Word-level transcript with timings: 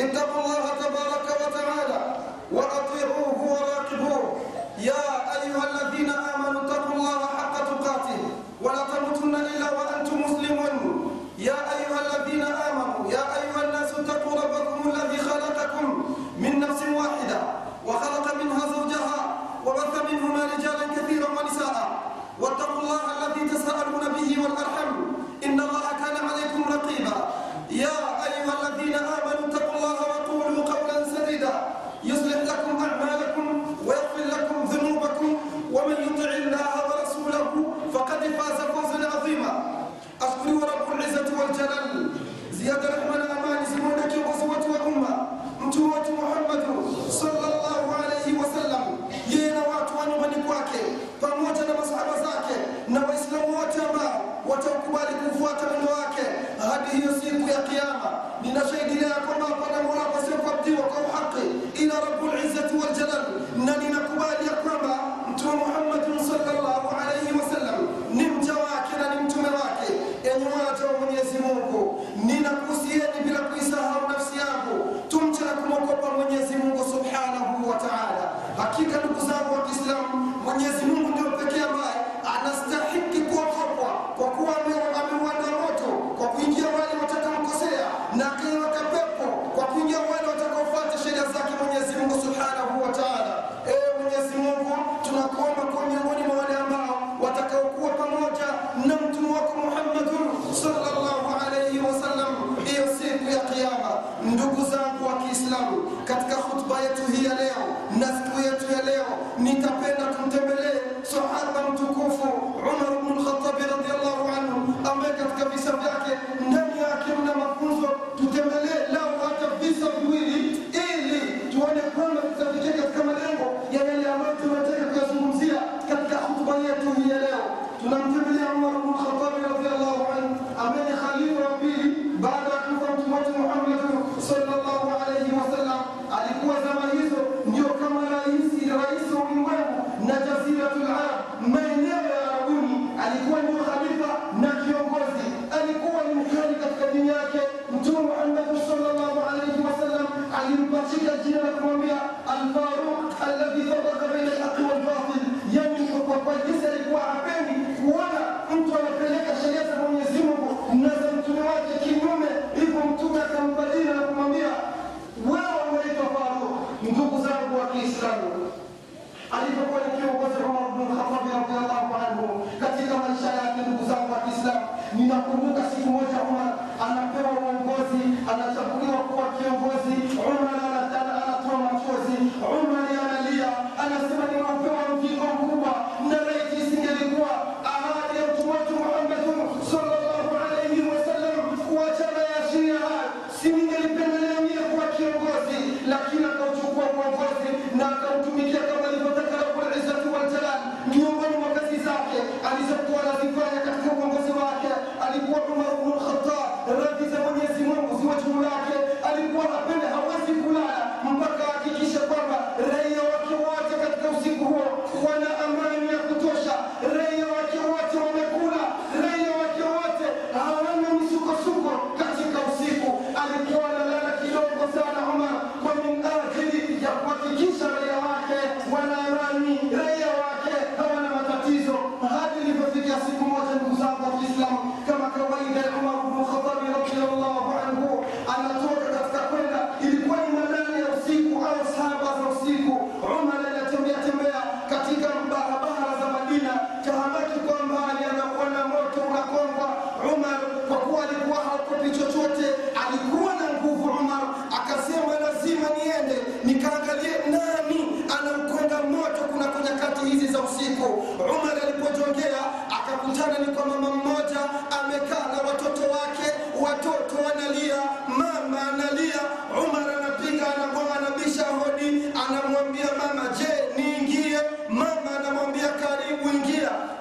اتقوا 0.00 0.44
الله 0.44 0.64
تبارك 0.84 1.37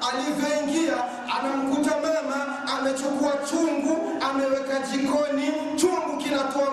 alivyoingia 0.09 0.98
anamkuta 1.39 1.92
mama 2.01 2.68
amechukua 2.77 3.33
chungu 3.50 3.98
ameweka 4.30 4.80
jikoni, 4.80 5.51
chungu 5.75 6.18
kinatoa 6.18 6.71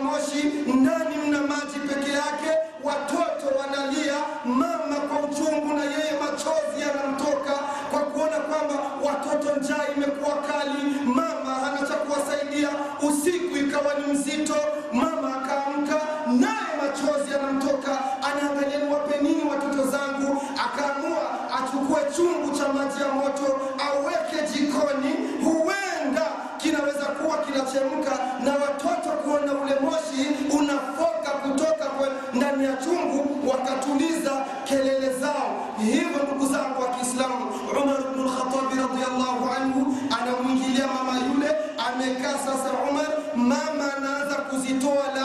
sasa 42.56 42.70
Umar, 42.90 43.06
mama 43.36 43.86
anaanza 43.96 44.34
kuzitoa 44.34 45.06
la 45.16 45.23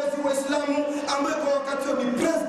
viongozi 0.00 0.20
Waislamu 0.26 0.84
ambapo 1.18 1.50
wakati 1.50 1.88
wa 1.88 1.94
mipresi 1.94 2.43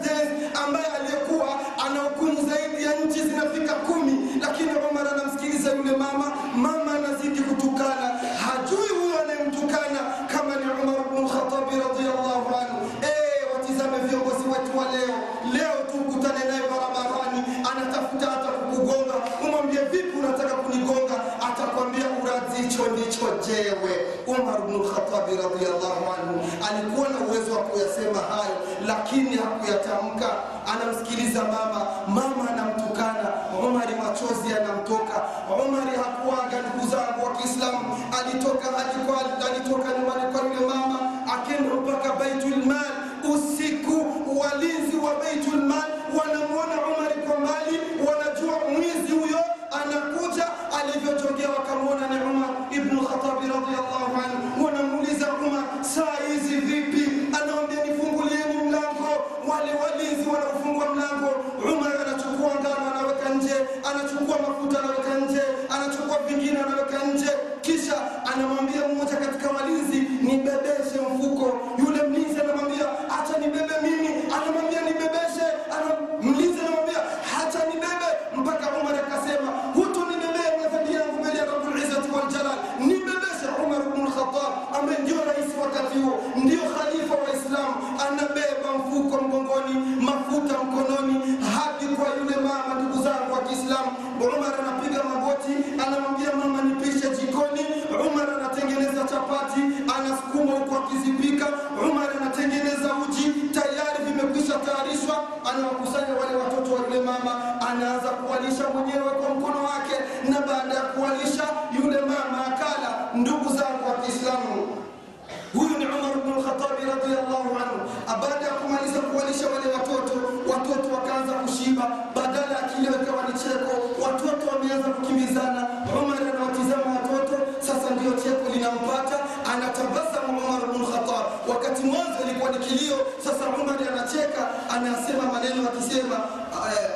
anamsikiliza 30.73 31.41
mama, 31.43 31.81
mama 32.07 32.49
anamtukana. 32.51 33.27
Umari, 33.67 33.95
machozi 33.95 34.53
anamtoka 34.53 35.15
Umari. 35.67 35.97
Hakuwaga 35.97 36.57
ndugu 36.61 36.87
zangu 36.91 37.25
wa 37.25 37.31
Kiislamu, 37.35 37.97
alitoka 38.19 38.67
alikuwa 38.77 39.17
alitoka 39.21 39.87
nyumbani 39.97 40.25
kwa 40.33 40.41
yule 40.47 40.65
mama, 40.75 40.99
akenda 41.33 41.75
mpaka 41.75 42.13
Baitul 42.19 42.65
usiku, 43.33 43.95
walinzi 44.39 44.97
wa 44.97 45.15
baitulmal 45.19 45.83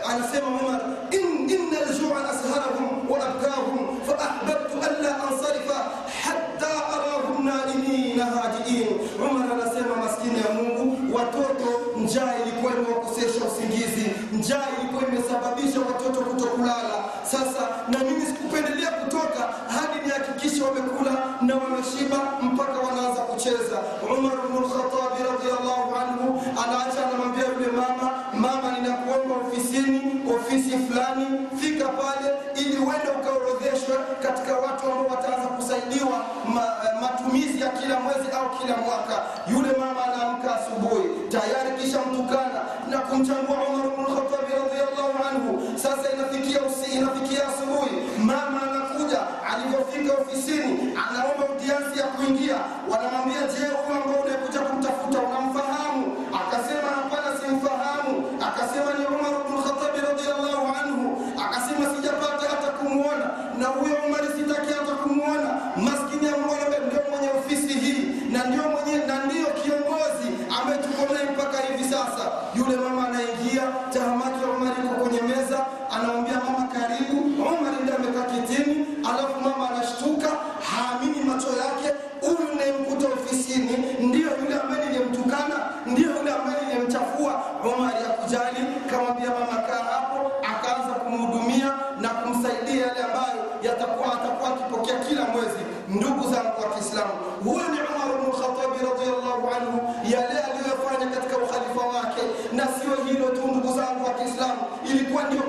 anasema 0.10 0.48
Umar 0.48 0.82
um 52.30 52.36
dia. 52.36 52.79
الإسلام. 96.74 97.12
هو 97.48 97.60
عمر 97.94 98.16
بن 98.18 98.28
الخطاب 98.28 98.72
رضي 98.72 99.10
الله 99.10 99.40
عنه 99.56 99.74
يا 100.04 100.20
لي 100.30 100.40
أليو 100.48 100.66
يفاني 100.74 101.06
كتك 101.16 101.34
وخليفة 101.42 101.88
واكي. 101.88 102.26
ناسي 102.54 102.88
تون 103.36 103.60
بزان 103.60 104.02
وكي 104.02 104.26
إسلام 104.26 104.58
إلي 104.86 105.14
كوان 105.14 105.36
يوم 105.36 105.49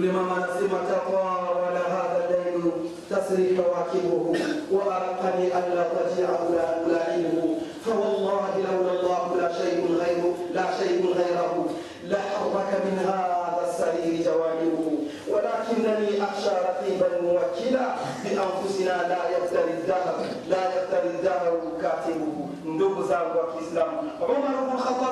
لمما 0.00 0.36
نسم 0.38 0.68
تقاول 0.68 1.76
هذا 1.76 2.18
الليل 2.24 2.72
تسري 3.10 3.56
كواكبه 3.56 4.36
وأرقني 4.72 5.46
ألا 5.58 5.82
ترجع 5.92 6.28
أولئه 6.38 7.56
فوالله 7.84 8.50
لولا 8.56 9.00
الله 9.00 9.36
لا 9.36 9.52
شيء 9.52 9.96
غيره 10.00 10.34
لا 10.54 10.66
شيء 10.80 11.06
غيره. 11.14 11.66
لحرك 12.04 12.82
منها 12.86 13.39
سرير 13.78 14.22
جوانبه 14.24 14.86
ولكنني 15.32 16.22
أخشى 16.22 16.50
رقيبا 16.68 17.08
موكلا 17.22 17.86
بأنفسنا 18.24 18.96
لا 19.08 19.22
يفتري 19.36 19.70
الدهر 19.78 20.14
لا 20.48 20.62
يفتري 20.76 21.08
الدهر 21.14 21.52
كاتبه 21.82 22.46
ndugu 22.64 23.02
zangu 23.02 23.38
wa 23.38 23.46
Kiislamu, 23.52 23.98
Umar 24.20 24.56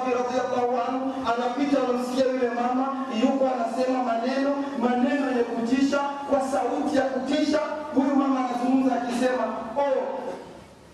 bin 0.06 0.14
Khattab 0.30 0.70
anhu 0.88 1.12
anapita, 1.32 1.78
anamsikia 1.88 2.24
yule 2.26 2.50
mama 2.50 3.06
yuko 3.22 3.44
anasema 3.54 4.02
maneno 4.02 4.50
maneno 4.78 5.38
ya 5.38 5.44
kutisha 5.44 5.98
kwa 6.30 6.40
sauti 6.40 6.96
ya 6.96 7.02
kutisha. 7.02 7.58
Huyu 7.94 8.16
mama 8.16 8.38
anazungumza 8.48 8.94
akisema, 9.02 9.44
oh, 9.76 9.98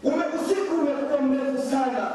ume 0.03 0.25
usiku 0.37 0.75
umekuwa 0.75 1.21
mrefu 1.21 1.71
sana. 1.71 2.11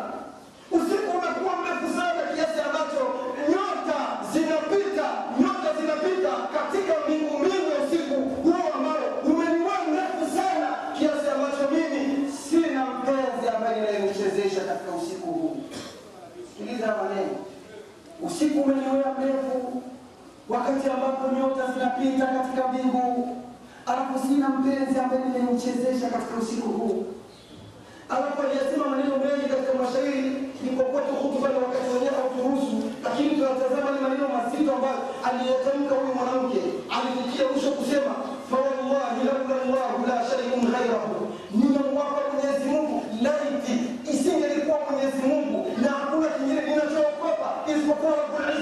সকল 47.89 48.58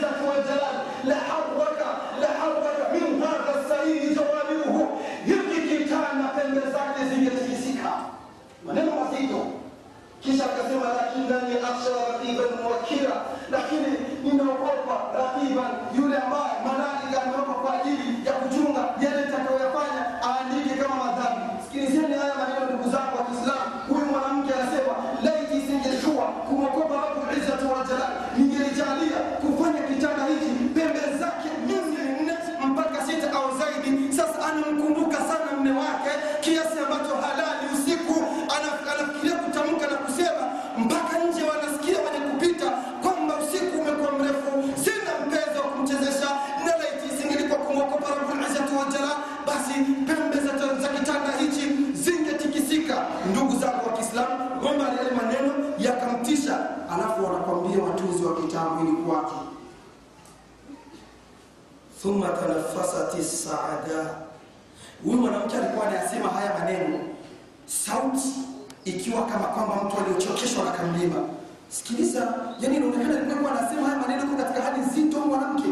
thumma 62.01 62.27
tanaffasati 62.29 63.23
saada. 63.23 64.09
Huyu 65.03 65.17
mwanamke 65.17 65.57
alikuwa 65.57 65.87
anayasema 65.87 66.29
haya 66.29 66.51
maneno, 66.59 66.99
sauti 67.65 68.29
ikiwa 68.85 69.21
kama 69.25 69.47
kwamba 69.47 69.75
mtu 69.83 69.97
aliyochocheshwa 70.01 70.63
na 70.65 70.71
kamlima. 70.71 71.15
Sikiliza, 71.69 72.33
yani 72.59 72.75
inaonekana 72.75 73.17
alikuwa 73.19 73.51
anasema 73.59 73.87
haya 73.87 73.99
maneno 73.99 74.23
kwa 74.27 74.43
katika 74.45 74.61
hali 74.65 74.81
nzito. 74.81 75.19
Mwanamke 75.19 75.69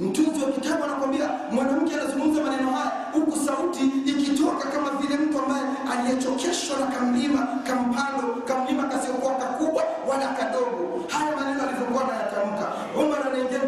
mtunzi 0.00 0.44
wa 0.44 0.50
kitabu 0.50 0.84
anakwambia 0.84 1.30
mwanamke 1.52 1.94
anazungumza 1.94 2.42
maneno 2.42 2.70
haya, 2.70 2.92
huku 3.12 3.38
sauti 3.46 3.84
ikitoka 4.06 4.68
kama 4.68 4.90
vile 4.90 5.16
mtu 5.16 5.38
ambaye 5.38 5.64
aliyechocheshwa 5.92 6.78
na 6.80 6.86
kamlima 6.86 7.48
kampando, 7.66 8.22
kamlima 8.48 8.82
kasiokuwa 8.82 9.34
kakubwa 9.34 9.82
wala 10.08 10.26
kadogo. 10.28 11.04
Haya 11.08 11.36
maneno 11.36 11.62
alivyokuwa 11.62 12.04
anayatamka 12.04 12.72
Umar 13.00 13.20
anaingia, 13.28 13.60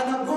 anagoma 0.00 0.35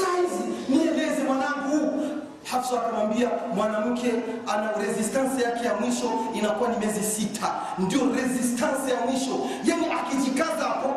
saizi 0.00 0.44
nieleze 0.68 1.22
mwanangu 1.26 2.06
Hafsa 2.50 2.74
akamwambia 2.80 3.28
mwanamke 3.54 4.12
ana 4.46 4.72
resistance 4.86 5.42
yake 5.42 5.64
ya 5.66 5.74
mwisho 5.74 6.10
inakuwa 6.34 6.68
ni 6.70 6.76
miezi 6.76 7.02
sita, 7.02 7.48
ndio 7.78 8.00
resistance 8.16 8.90
ya 8.94 9.00
mwisho. 9.06 9.34
Yani 9.64 9.86
akijikaza 9.98 10.64
hapo, 10.64 10.88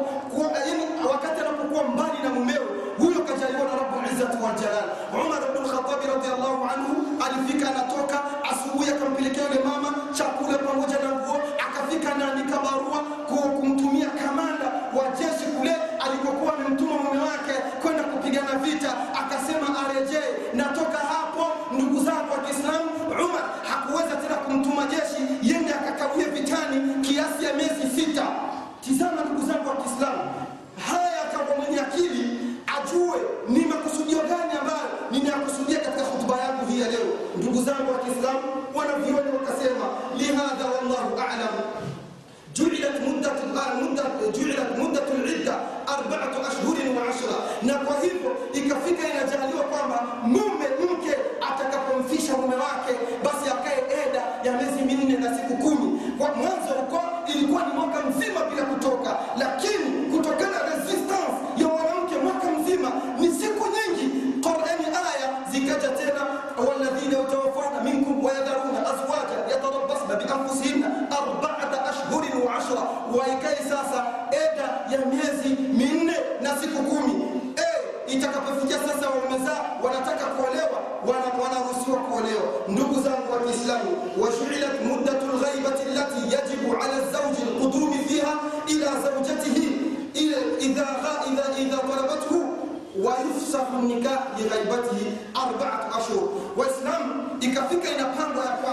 yani 0.69 0.83
wakati 1.11 1.41
anapokuwa 1.41 1.83
mbali 1.83 2.17
na 2.23 2.29
mumeo 2.29 2.63
huyo, 2.97 3.19
kajaliwa 3.19 3.63
na 3.69 3.75
Rabbul 3.81 4.05
Izzati 4.13 4.37
wal 4.43 4.55
Jalal. 4.61 4.87
Umar 5.25 5.41
ibn 5.49 5.63
Khattab 5.71 6.01
radhiyallahu 6.15 6.63
anhu 6.73 6.91
alifika, 7.25 7.69
anatoka 7.69 8.17
asubuhi, 8.51 8.89
akampelekea 8.89 9.43
yule 9.43 9.59
mama 9.69 9.89
ndugu 37.37 37.63
zangu 37.63 37.91
wa 37.93 37.99
Kiislamu, 37.99 38.39
wanavyuoni 38.75 39.29
wakasema 39.37 39.85
lihadha, 40.17 40.65
wallahu 40.75 41.11
a'lam 41.19 41.53
ju'ilat 42.53 43.01
muddatu 44.77 45.13
al-idda 45.17 45.55
arba'atu 45.87 46.37
ashhur 46.49 46.72
ikafika 97.43 97.91
inapangwa 97.91 98.45
ya 98.45 98.51
kwa 98.51 98.72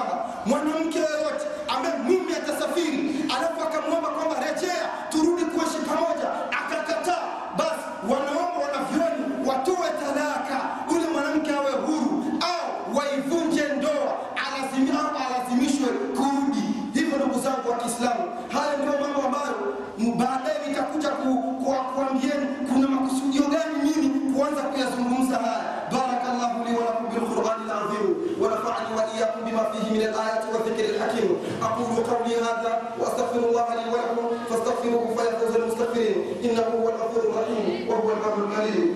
به 29.81 29.89
من 29.97 30.03
الآيات 30.13 30.43
والذكر 30.53 30.85
الحكيم. 30.95 31.31
أقول 31.63 32.05
قولي 32.05 32.37
هذا 32.37 32.73
وأستغفر 33.01 33.41
الله 33.49 33.67
لي 33.75 33.85
ولكم 33.93 34.27
فاستغفروه 34.51 35.05
فيا 35.17 35.33
فوز 35.41 35.55
المستغفرين. 35.57 36.17
إنه 36.45 36.67
هو 36.77 36.89
الغفور 36.89 37.23
الرحيم 37.25 37.89
وهو 37.89 38.09
البر 38.13 38.37
القليل 38.45 38.95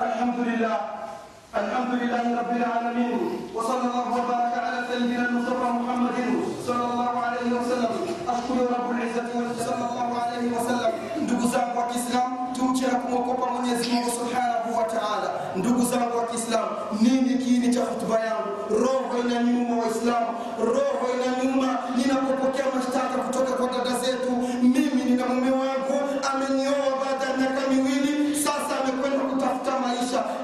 الحمد 0.00 0.38
لله. 0.48 0.76
الحمد 1.54 1.92
لله 2.00 2.24
رب 2.40 2.52
العالمين. 2.56 3.18
وصلى 3.54 3.80
الله 3.80 4.06
وبارك 4.16 4.54
على 4.64 4.78
سيدنا 4.88 5.28
المصطفى 5.28 5.68
محمد 5.80 6.18
صلى 6.66 6.84
الله 6.84 7.08
عليه 7.08 7.08
وسلم 7.08 7.19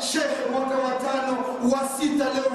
shekhe 0.01 0.51
mwaka 0.53 0.77
wa 0.85 0.93
tano 1.07 1.33
wa 1.73 1.89
sita 1.99 2.25
leo 2.35 2.51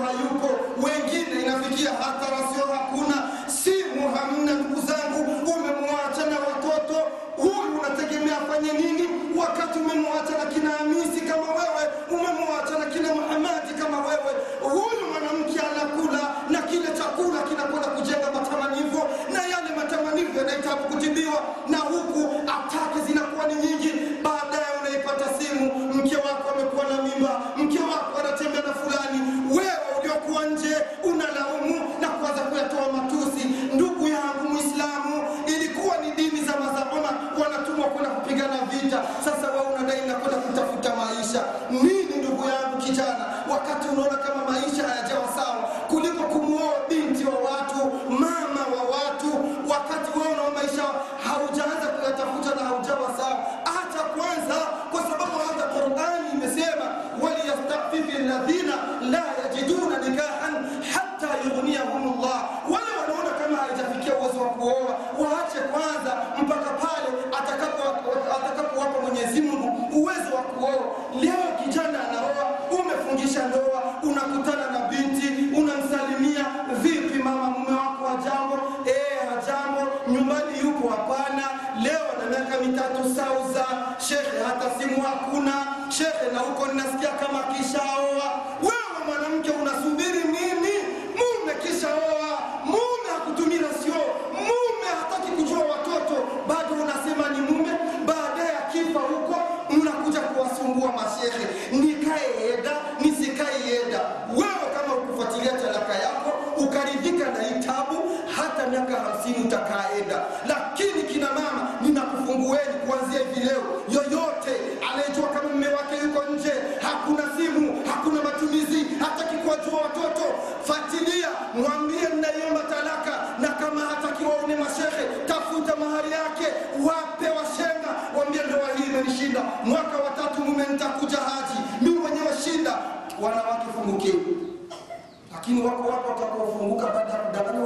tatunou 43.82 44.12
na. 44.12 44.31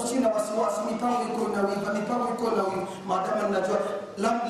usiwe 0.05 0.25
wasiwasi, 0.35 0.79
mipango 0.91 1.21
iko 1.29 1.41
inawiva, 1.51 1.89
mipango 1.93 2.25
iko 2.33 2.43
inawiva, 2.53 2.87
maadamu 3.07 3.47
ninajua 3.47 3.77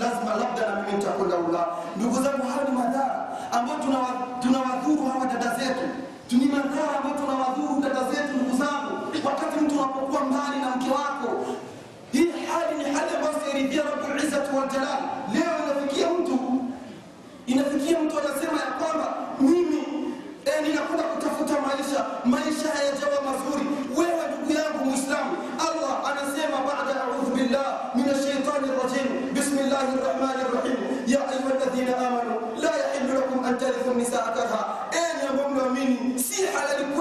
lazima 0.02 0.32
labda 0.42 0.62
na 0.70 0.76
mimi 0.82 0.94
nitakwenda 0.98 1.36
Ulaya. 1.38 1.68
Ndugu 1.98 2.16
zangu, 2.24 2.44
haya 2.52 2.64
ni 2.70 2.74
madhara 2.80 3.16
ambayo 3.52 3.78
tunawadhuru 4.44 5.04
hawa 5.12 5.26
dada 5.26 5.50
zetu, 5.60 5.86
ni 6.32 6.46
madhara 6.56 6.92
ambayo 6.98 7.16
tunawadhuru 7.22 7.82
dada 7.86 8.02
zetu. 8.12 8.32
Ndugu 8.38 8.54
zangu, 8.64 8.92
wakati 9.28 9.56
mtu 9.64 9.74
unapokuwa 9.80 10.22
mbali 10.30 10.58
na 10.64 10.70
mke 10.76 10.90
wako, 11.00 11.30
hii 12.12 12.28
hali 12.52 12.74
ni 12.78 12.84
hali 12.96 13.12
ambayo 13.16 13.36
sairidhia 13.42 13.84
Rabbul 13.84 14.24
Izzati 14.24 14.50
wal 14.56 14.68
Jalal. 14.74 15.02
Leo 15.34 15.54
inafikia 15.64 16.08
mtu 16.18 16.38
inafikia 17.48 18.00
mtu 18.00 18.16
anasema 18.20 18.58
ya 18.66 18.72
kwamba 18.80 19.08
mimi 19.40 19.84
eh, 20.46 20.58
ninakwenda 20.64 21.04
kutafuta 21.04 21.54
maisha, 21.68 22.00
maisha 22.26 22.68
hayajawa 22.76 23.18
mazuri 23.28 23.66
الله 29.86 30.02
الرحمن 30.02 30.40
الرحيم. 30.46 30.80
يا 31.08 31.22
أيها 31.30 31.52
الذين 31.58 31.90
آمنوا 31.94 32.40
لا 32.58 32.74
يحل 32.76 33.18
لكم 33.18 33.46
أن 33.46 33.58
ترثوا 33.58 33.92
النساء 33.94 34.26
كرها. 34.36 34.90
أين 34.94 35.18
يقوم 35.30 35.74
مني؟ 35.74 36.18
سي 36.18 36.50
لكم 36.50 36.95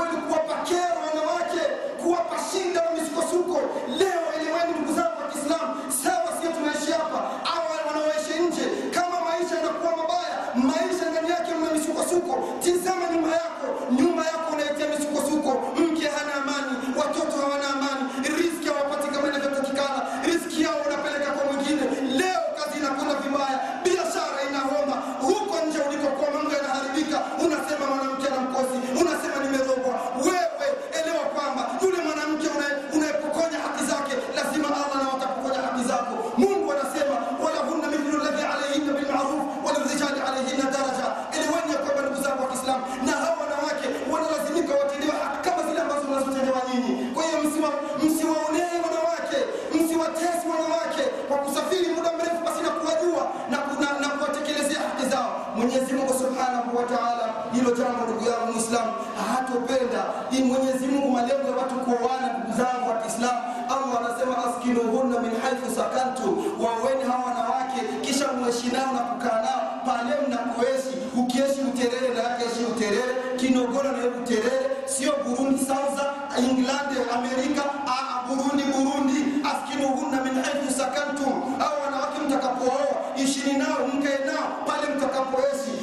Amerika, 77.34 77.62
aa 77.86 78.26
Burundi, 78.28 78.62
Burundi. 78.72 79.18
Askinuhunna 79.50 80.22
min 80.24 80.34
haithu 80.42 80.70
sakantum, 80.78 81.54
au 81.60 81.74
wanawake 81.84 82.18
mtakapooa 82.26 82.86
ishini 83.16 83.52
nao 83.58 83.86
mkae 83.86 84.18
nao 84.26 84.48
pale 84.66 84.94
mtakapoishi. 84.94 85.73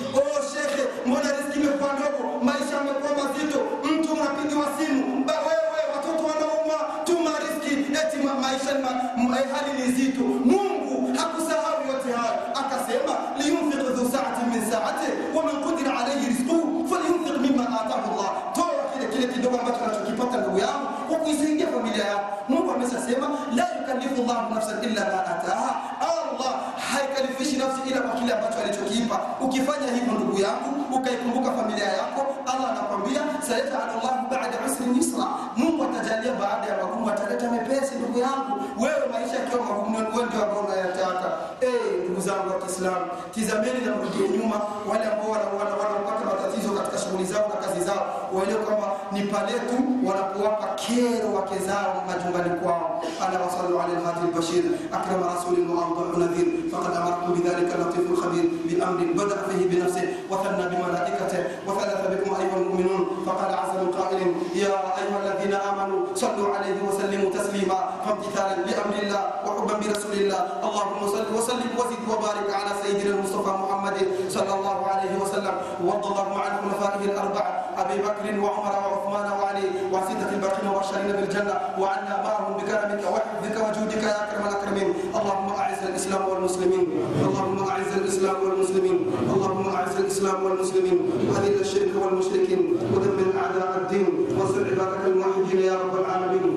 Olha 49.41 49.59
tudo. 49.61 50.30
kuwapa 50.41 50.67
kero 50.75 51.33
wake 51.35 51.57
zao 51.67 52.03
majumbani 52.07 52.49
kwao 52.61 53.01
ala 53.21 53.39
wasallu 53.45 53.77
ala 53.81 53.93
alhadi 53.97 54.21
albashir 54.27 54.63
akrama 54.91 55.25
rasulin 55.35 55.69
wa 55.69 55.85
awdahu 55.85 56.17
nadhir 56.19 56.47
faqad 56.71 56.93
amartu 56.97 57.29
bidhalika 57.37 57.77
latif 57.77 58.09
alkhabir 58.09 58.45
bi 58.65 58.81
amrin 58.81 59.13
bada 59.13 59.37
fihi 59.45 59.69
bi 59.69 59.75
nafsihi 59.77 60.07
wa 60.29 60.37
thanna 60.43 60.65
bi 60.69 60.77
malaikatihi 60.81 61.43
wa 61.67 61.77
thalatha 61.77 62.09
bikum 62.09 62.33
ayuha 62.39 62.57
almu'minun 62.57 63.01
faqala 63.25 63.53
azza 63.63 63.77
min 63.85 63.91
qa'ilin 63.93 64.31
ya 64.57 64.73
ayuha 64.97 65.17
alladhina 65.21 65.57
amanu 65.69 65.97
sallu 66.17 66.49
alayhi 66.57 66.81
wa 66.81 66.89
sallimu 66.99 67.29
taslima 67.29 67.77
famtithalan 68.05 68.65
li 68.65 68.73
amri 68.81 69.01
الله 69.11 69.23
وحبا 69.45 69.75
برسول 69.81 70.13
الله 70.13 70.41
اللهم 70.63 71.01
صل 71.15 71.27
وسلم 71.37 71.69
وزد 71.79 72.01
وبارك 72.11 72.47
على 72.53 72.71
سيدنا 72.83 73.11
المصطفى 73.15 73.51
محمد 73.63 73.97
صلى 74.29 74.53
الله 74.53 74.77
عليه 74.87 75.13
وسلم 75.21 75.55
وارض 75.85 76.05
اللهم 76.05 76.37
عن 76.41 76.51
خلفائه 76.63 77.01
الاربعه 77.11 77.51
ابي 77.77 77.97
بكر 78.01 78.25
وعمر 78.39 78.73
وعثمان 78.87 79.27
وعلي 79.39 79.65
وستة 79.91 80.30
الباقين 80.33 80.67
والشارين 80.75 81.11
بالجنة 81.11 81.55
وعنا 81.81 82.15
معهم 82.25 82.53
بكرمك 82.57 83.01
وحفظك 83.13 83.55
وجودك 83.65 84.03
يا 84.03 84.15
أكرم 84.23 84.43
الأكرمين. 84.49 84.89
اللهم 85.19 85.49
أعز 85.61 85.81
الإسلام 85.89 86.23
والمسلمين. 86.29 86.85
اللهم 87.27 87.57
أعز 87.71 87.91
الإسلام 88.01 88.37
والمسلمين. 88.43 88.97
اللهم 89.33 89.65
أعز 89.75 89.95
الإسلام 90.03 90.43
والمسلمين. 90.43 90.99
وأذل 91.29 91.61
الشرك 91.61 91.93
والمشركين. 92.01 92.61
ودمر 92.93 93.27
أعداء 93.43 93.71
الدين. 93.81 94.07
وانصر 94.37 94.63
عبادك 94.71 95.03
الموحدين 95.07 95.59
يا 95.69 95.75
رب 95.83 95.95
العالمين. 96.01 96.49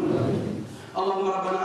اللهم 0.98 1.26
ربنا 1.36 1.58